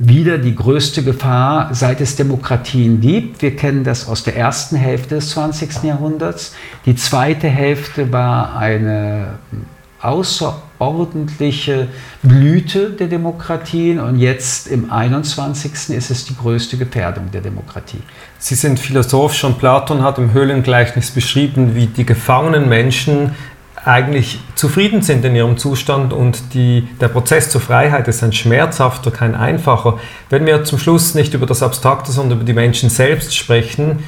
wieder 0.00 0.38
die 0.38 0.54
größte 0.54 1.02
Gefahr, 1.02 1.74
seit 1.74 2.00
es 2.00 2.16
Demokratien 2.16 3.02
gibt. 3.02 3.42
Wir 3.42 3.54
kennen 3.54 3.84
das 3.84 4.08
aus 4.08 4.24
der 4.24 4.34
ersten 4.34 4.76
Hälfte 4.76 5.16
des 5.16 5.30
20. 5.30 5.84
Jahrhunderts. 5.84 6.54
Die 6.86 6.96
zweite 6.96 7.48
Hälfte 7.48 8.10
war 8.10 8.56
eine 8.56 9.34
außerordentliche 10.00 11.88
Blüte 12.22 12.90
der 12.90 13.08
Demokratien 13.08 14.00
und 14.00 14.18
jetzt 14.18 14.68
im 14.68 14.90
21. 14.90 15.72
ist 15.90 16.10
es 16.10 16.24
die 16.24 16.34
größte 16.34 16.78
Gefährdung 16.78 17.30
der 17.30 17.42
Demokratie. 17.42 18.00
Sie 18.38 18.54
sind 18.54 18.80
Philosoph, 18.80 19.34
schon 19.34 19.58
Platon 19.58 20.02
hat 20.02 20.16
im 20.16 20.32
Höhlengleichnis 20.32 21.10
beschrieben, 21.10 21.74
wie 21.74 21.86
die 21.86 22.06
gefangenen 22.06 22.70
Menschen 22.70 23.32
eigentlich 23.84 24.40
zufrieden 24.54 25.02
sind 25.02 25.24
in 25.24 25.34
ihrem 25.34 25.56
Zustand 25.56 26.12
und 26.12 26.54
die, 26.54 26.88
der 27.00 27.08
Prozess 27.08 27.50
zur 27.50 27.60
Freiheit 27.60 28.08
ist 28.08 28.22
ein 28.22 28.32
schmerzhafter, 28.32 29.10
kein 29.10 29.34
einfacher. 29.34 29.98
Wenn 30.28 30.44
wir 30.46 30.64
zum 30.64 30.78
Schluss 30.78 31.14
nicht 31.14 31.32
über 31.34 31.46
das 31.46 31.62
Abstrakte, 31.62 32.12
sondern 32.12 32.38
über 32.38 32.46
die 32.46 32.52
Menschen 32.52 32.90
selbst 32.90 33.34
sprechen, 33.34 34.04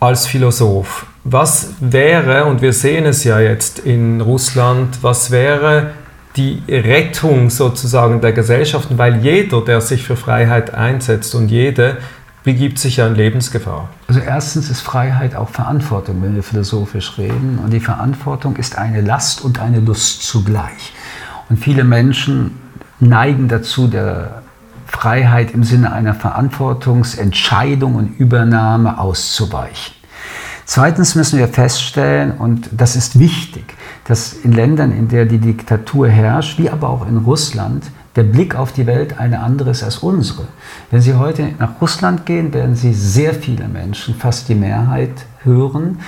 als 0.00 0.26
Philosoph, 0.26 1.06
was 1.24 1.74
wäre, 1.80 2.46
und 2.46 2.60
wir 2.60 2.72
sehen 2.72 3.06
es 3.06 3.24
ja 3.24 3.40
jetzt 3.40 3.78
in 3.78 4.20
Russland, 4.20 4.98
was 5.02 5.30
wäre 5.30 5.92
die 6.36 6.62
Rettung 6.68 7.50
sozusagen 7.50 8.20
der 8.20 8.32
Gesellschaften, 8.32 8.98
weil 8.98 9.18
jeder, 9.18 9.60
der 9.60 9.80
sich 9.80 10.02
für 10.02 10.16
Freiheit 10.16 10.74
einsetzt 10.74 11.34
und 11.34 11.50
jede, 11.50 11.98
begibt 12.44 12.78
sich 12.78 12.96
ja 12.96 13.06
in 13.06 13.14
Lebensgefahr. 13.14 13.88
Also 14.08 14.20
erstens 14.20 14.68
ist 14.68 14.80
Freiheit 14.80 15.34
auch 15.36 15.48
Verantwortung, 15.48 16.22
wenn 16.22 16.34
wir 16.34 16.42
philosophisch 16.42 17.16
reden. 17.18 17.58
Und 17.62 17.72
die 17.72 17.80
Verantwortung 17.80 18.56
ist 18.56 18.78
eine 18.78 19.00
Last 19.00 19.42
und 19.42 19.60
eine 19.60 19.80
Lust 19.80 20.22
zugleich. 20.22 20.92
Und 21.48 21.58
viele 21.58 21.84
Menschen 21.84 22.58
neigen 23.00 23.48
dazu, 23.48 23.86
der 23.86 24.42
Freiheit 24.86 25.52
im 25.52 25.64
Sinne 25.64 25.92
einer 25.92 26.14
Verantwortungsentscheidung 26.14 27.94
und 27.94 28.18
Übernahme 28.18 28.98
auszuweichen. 28.98 29.94
Zweitens 30.64 31.14
müssen 31.14 31.38
wir 31.38 31.48
feststellen, 31.48 32.32
und 32.32 32.68
das 32.72 32.94
ist 32.94 33.18
wichtig, 33.18 33.74
dass 34.04 34.32
in 34.32 34.52
Ländern, 34.52 34.92
in 34.92 35.08
der 35.08 35.26
die 35.26 35.38
Diktatur 35.38 36.08
herrscht, 36.08 36.58
wie 36.58 36.70
aber 36.70 36.88
auch 36.88 37.06
in 37.06 37.18
Russland, 37.18 37.84
der 38.16 38.24
Blick 38.24 38.54
auf 38.54 38.72
die 38.72 38.86
Welt 38.86 39.18
eine 39.18 39.40
andere 39.40 39.70
ist 39.70 39.82
als 39.82 39.98
unsere. 39.98 40.46
Wenn 40.90 41.00
Sie 41.00 41.14
heute 41.14 41.48
nach 41.58 41.80
Russland 41.80 42.26
gehen, 42.26 42.52
werden 42.52 42.76
Sie 42.76 42.92
sehr 42.92 43.34
viele 43.34 43.68
Menschen, 43.68 44.14
fast 44.14 44.48
die 44.48 44.54
Mehrheit, 44.54 45.26
hören, 45.44 45.98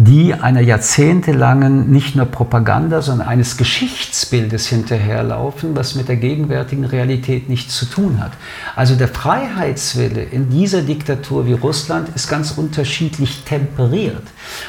die 0.00 0.32
einer 0.32 0.60
jahrzehntelangen 0.60 1.90
nicht 1.90 2.14
nur 2.14 2.26
Propaganda, 2.26 3.02
sondern 3.02 3.26
eines 3.26 3.56
Geschichtsbildes 3.56 4.68
hinterherlaufen, 4.68 5.74
was 5.74 5.96
mit 5.96 6.08
der 6.08 6.14
gegenwärtigen 6.14 6.84
Realität 6.84 7.48
nichts 7.48 7.76
zu 7.76 7.84
tun 7.84 8.20
hat. 8.20 8.30
Also 8.76 8.94
der 8.94 9.08
Freiheitswille 9.08 10.22
in 10.22 10.50
dieser 10.50 10.82
Diktatur 10.82 11.46
wie 11.46 11.54
Russland 11.54 12.10
ist 12.14 12.28
ganz 12.28 12.52
unterschiedlich 12.52 13.42
temperiert. 13.42 14.22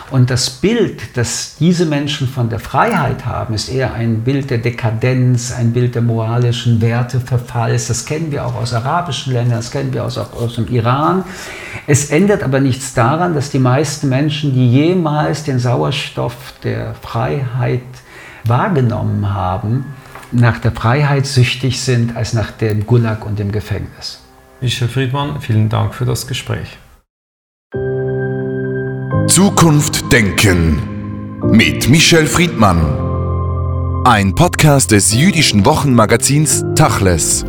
Und 0.09 0.31
das 0.31 0.49
Bild, 0.49 1.15
das 1.15 1.57
diese 1.59 1.85
Menschen 1.85 2.27
von 2.27 2.49
der 2.49 2.59
Freiheit 2.59 3.27
haben, 3.27 3.53
ist 3.53 3.69
eher 3.69 3.93
ein 3.93 4.21
Bild 4.21 4.49
der 4.49 4.57
Dekadenz, 4.57 5.53
ein 5.55 5.73
Bild 5.73 5.93
der 5.93 6.01
moralischen 6.01 6.81
Werteverfalls. 6.81 7.87
Das 7.87 8.05
kennen 8.05 8.31
wir 8.31 8.47
auch 8.47 8.55
aus 8.55 8.73
arabischen 8.73 9.33
Ländern, 9.33 9.57
das 9.57 9.69
kennen 9.69 9.93
wir 9.93 10.05
auch 10.05 10.33
aus 10.33 10.55
dem 10.55 10.67
Iran. 10.69 11.23
Es 11.85 12.09
ändert 12.09 12.41
aber 12.41 12.59
nichts 12.59 12.95
daran, 12.95 13.35
dass 13.35 13.51
die 13.51 13.59
meisten 14.09 14.49
Menschen, 14.49 14.53
die 14.53 14.69
jemals 14.69 15.43
den 15.43 15.59
Sauerstoff 15.59 16.53
der 16.63 16.95
Freiheit 16.95 17.81
wahrgenommen 18.45 19.33
haben, 19.33 19.85
nach 20.31 20.59
der 20.59 20.71
Freiheit 20.71 21.25
süchtig 21.25 21.81
sind 21.81 22.15
als 22.15 22.33
nach 22.33 22.51
dem 22.51 22.85
Gulag 22.85 23.25
und 23.25 23.39
dem 23.39 23.51
Gefängnis. 23.51 24.21
Michel 24.61 24.87
Friedmann, 24.87 25.39
vielen 25.41 25.69
Dank 25.69 25.93
für 25.93 26.05
das 26.05 26.27
Gespräch. 26.27 26.77
Zukunft 29.27 30.11
denken 30.11 31.39
mit 31.51 31.89
Michel 31.89 32.27
Friedmann. 32.27 34.03
Ein 34.05 34.35
Podcast 34.35 34.91
des 34.91 35.13
jüdischen 35.13 35.65
Wochenmagazins 35.65 36.65
Tachles. 36.75 37.45